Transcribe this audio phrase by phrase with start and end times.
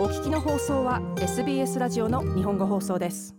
[0.00, 3.36] お聞きの放送は SBS ラジオの日本語放送です。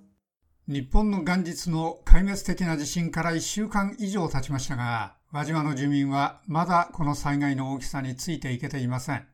[0.68, 9.26] 日本の元日の壊滅的な地震から1週間以上経ちましたが輪島の住民はまだこの災害の大きさについていけていません。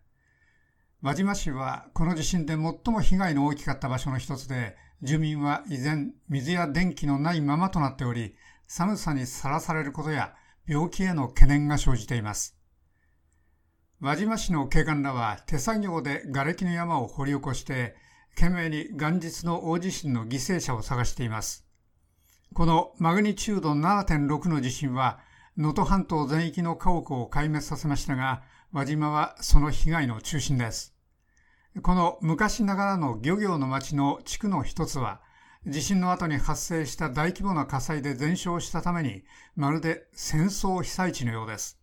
[1.01, 8.35] 輪島市はこの地震で最も被害の大きかった場所の一つで住民は依然水や電気のないままとなっており
[8.69, 10.33] 寒さにさらされることや
[10.65, 12.56] 病気への懸念が生じています。
[13.99, 17.95] 輪島市の警官らは手作業で瓦礫の山を掘り起こして、
[18.35, 21.65] 懸命に元日の大地震の犠牲者を探しています。
[22.53, 25.19] このマグニチュード7.6の地震は、
[25.57, 30.93] 能登半島全域の家屋を壊滅させましたが、輪島はその被害の中心です。
[31.81, 35.21] この昔ながらの漁業の町の地区の一つは、
[35.65, 39.23] 地震の後に発生した大規模な火災で全焼したために、
[39.55, 41.76] まるで戦争被災地のようです。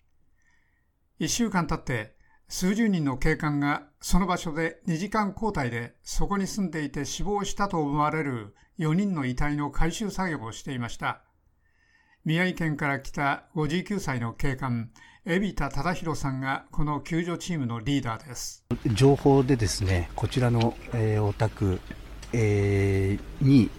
[1.21, 2.15] 一週間経って
[2.49, 11.23] 数十人の警官がその場所で2時間交代でそこに住んでいて死亡したと思われる4人の遺体の回収作業をしていました。
[12.25, 14.91] 宮城県から来た59歳の警官、
[15.25, 18.65] 海老田忠宏さんがこの救助チームのリーダーです。
[18.93, 21.81] 情報でですね、こちらの、えー、お宅、
[22.33, 23.71] えー、に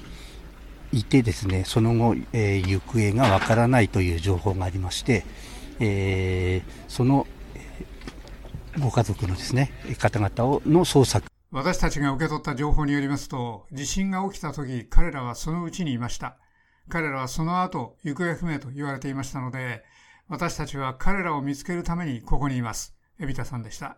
[0.93, 5.25] いてですね、その後、えー、行方がわからないという情報がありまして、
[5.79, 7.27] えー、その
[8.79, 11.27] ご家族のですね方々の捜索。
[11.51, 16.37] 私たちが受け取った情報によりますと地震が起きた時彼らはそのうちにいました。
[16.89, 19.83] 彼らはその後行方不明と言われていましたので
[20.27, 22.95] 私たちは彼らを見つけるためにここにいます。
[23.17, 23.97] 海老田さんでした。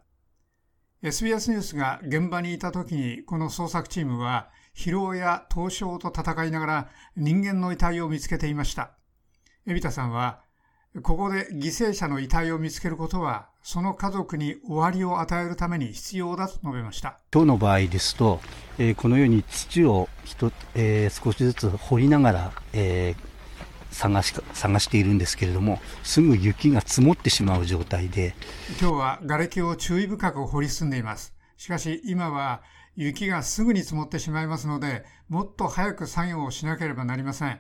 [1.02, 8.92] SBS ニュースが現場にいた時にこの捜索チームは疲労や凍傷と戦いながら人間の遺体を見つけていました。
[9.66, 10.42] 海老田さんは
[11.04, 17.20] ここで犠牲者の遺体を見つけることは、その家族に終わりを与えるために必要だと述べました。
[17.34, 18.40] 今日の場合ですと、
[18.80, 28.36] えー、このように土をと、えー、少しずつ掘りながら、えー、探し探しているんですけれども、すぐ雪が積もってしまう状態で。
[28.80, 31.36] 今日は瓦礫を注意深く掘り進んでいます。
[31.58, 32.62] しかし今は
[32.96, 37.60] 雪がすぐに積もってしまいますので、もっと早く作業をしなければなりません。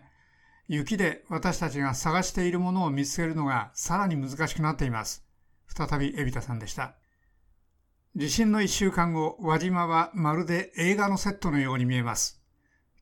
[0.67, 5.25] 雪で私たちが探しているものを見つけるのがさらに難しくなっています。
[5.67, 6.95] 再び海老田さんでした。
[8.15, 12.41] 地震の一週間後、輪島はまるで映画のセットのように見えます。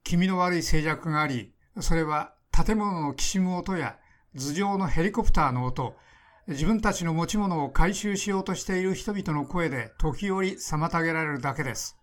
[0.04, 3.98] 気味の悪い静寂があり、それは建物のきしむ音や
[4.36, 5.96] 頭上のヘリコプターの音、
[6.48, 11.98] 自分たちの持ち物を回収しようとしている人々の声で時折妨げられるだけです。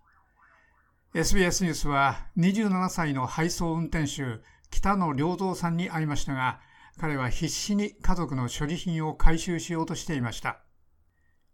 [1.15, 4.41] SBS ニュースは27歳の配送運転手
[4.73, 6.59] 北野良三さんに会いましたが、
[6.99, 10.59] 彼は必死に家族の所持品を回収しようとしていました。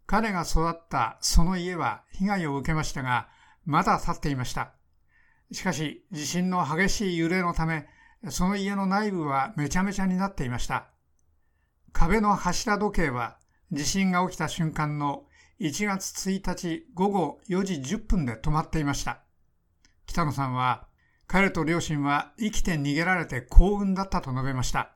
[0.06, 3.28] 彼が育ったその家は被害を受けましたが、
[3.66, 4.72] まだ立っていました。
[5.52, 7.86] しかし、地震の激しい揺れのため、
[8.30, 10.88] その家の内部はめちゃめちゃになっていました。
[11.92, 13.38] 壁の柱時計は
[13.72, 15.24] 地震が起きた瞬間の
[15.60, 19.20] 1月1日午後4時10分で止まっていました。
[20.06, 20.87] 北野さんは
[21.28, 24.88] 彼と両親は生きて逃げられて幸運だったと述べました。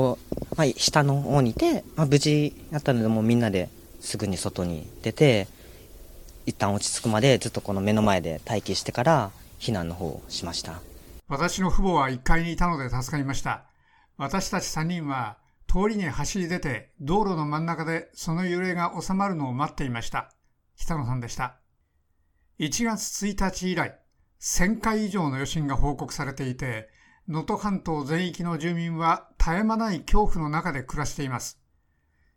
[0.56, 3.68] はい、下の方にいて、まあ、無事やったので、もうみんなで
[4.00, 5.46] すぐに外に出て、
[6.46, 10.80] 一旦落ち着くまでずっとこの目の前で待機してから避難の方をしました。
[11.28, 13.64] 私の父母は1階にいたので助かりました。
[14.16, 15.36] 私たち3人は
[15.68, 20.32] 通りに走り出て道路の真ん中でその揺れが収まるのを待っていました。
[20.76, 21.56] 北野さんでした。
[22.58, 23.98] 1月1日以来、
[24.42, 26.90] 1000回以上の余震が報告されていて、
[27.28, 31.60] 能登半島全域の住民は絶え間ない恐怖の中で暮らしています。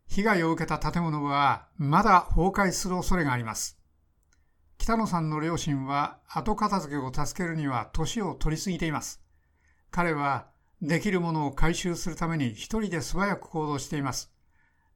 [0.07, 3.79] 被害を受けた建物はまだ崩壊する恐れがあります。
[4.77, 9.19] 北野さんの両親は後片付けを助けるには年を取りすぎています。
[9.89, 10.45] 彼は
[10.83, 14.31] できるものを回収するために一人で素早く行動しています。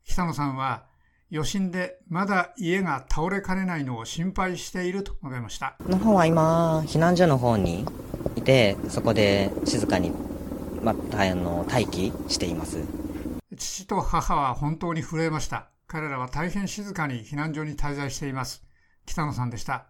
[0.03, 0.85] 北野さんは
[1.31, 5.75] 余震でまだ家が倒れかねないのを心配していると述べました。
[5.87, 7.85] の方は今避難所の方に
[8.35, 10.11] いてそこで静かに、
[10.81, 12.79] まあの待機しています。
[13.55, 15.69] 父と母は本当に震えました。
[15.85, 18.63] 彼らは大変静かに避難所に滞在しています。
[19.05, 19.85] 北野さんでした。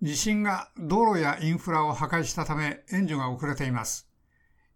[0.00, 4.08] 地震が道路やインフラを破壊したため援助が遅れています。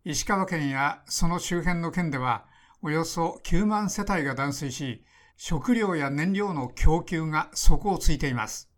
[0.05, 2.45] 石川県やその周辺の県では
[2.83, 5.05] およそ9万世帯が断水し
[5.37, 8.71] 食料や燃料の供給が底をついています。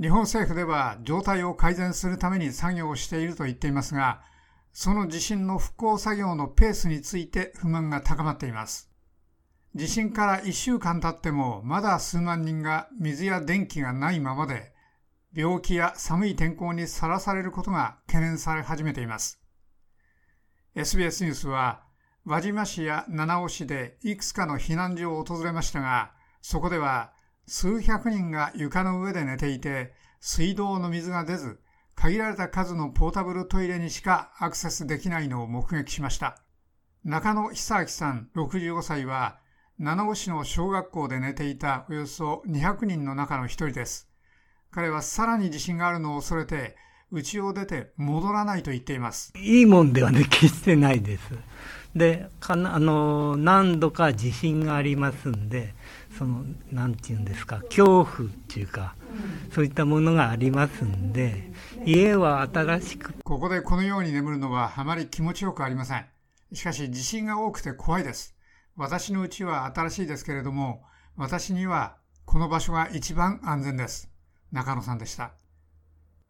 [0.00, 4.22] 日本政府では状態を改善するために作業をしていると言っていますが、
[4.72, 8.90] その地震の復興作業のペースについて不満が高まっています。
[9.74, 14.72] 地震から1週間経ってもまだ数万人が水や電気がないままで、
[15.34, 19.40] 病気や寒い天候にさらされることが懸念され始めています。
[20.74, 21.84] SBS ニュースは
[22.24, 27.12] 輪島市や七尾市でいくつかの避難所を訪れましたが、そこでは
[27.46, 31.60] 数百人が床の上で寝ていて、水道の水が出ず、
[31.96, 36.38] 限られた数のポータブルトイレにしかアクセスできないのを目撃しました。
[37.04, 39.40] 中野久明さん65歳は、
[39.78, 44.08] 七尾市の小学校で寝ていたおよそ200人の中の一人です。
[44.70, 46.76] 彼はさらに地震があるのを恐れて、
[47.12, 49.32] 家を出て戻らないと言っています。
[49.36, 51.22] いいもんではね、決してないです。
[51.94, 55.74] で、かあの、何度か地震がありますんで、
[56.16, 58.94] その、なんていうんですか、恐怖っていうか、
[59.54, 61.52] そういったものがありますんで、
[61.84, 63.12] 家は新しく。
[63.22, 66.06] ここでこのように眠るのはあまり気持ちよくありません。
[66.54, 68.34] しかし地震が多くて怖いです。
[68.74, 70.82] 私の家は新しいですけれども、
[71.16, 74.10] 私にはこの場所が一番安全です。
[74.50, 75.32] 中野さんでした。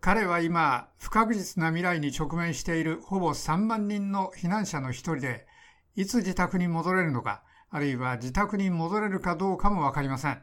[0.02, 5.46] 彼は今、不確実な未来に直面しているほぼ3万人の避難者の一人で、
[5.94, 10.42] いつ自宅に戻れるのか、あるいは自宅に戻れるかどうかもわかりません。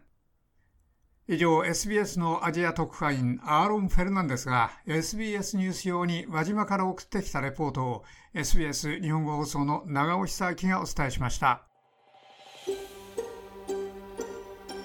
[1.27, 8.03] 以上、SBS のアジア特派員アーロン・フェルナンデスが SBS ニュース用に輪島から送ってきたレポートを
[8.33, 11.68] SBS 日本語放送の長尾久明がお伝えしました。